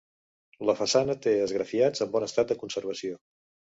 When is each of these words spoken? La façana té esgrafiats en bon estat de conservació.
La 0.69 0.75
façana 0.79 1.17
té 1.27 1.35
esgrafiats 1.43 2.07
en 2.09 2.13
bon 2.19 2.29
estat 2.33 2.53
de 2.55 2.63
conservació. 2.67 3.27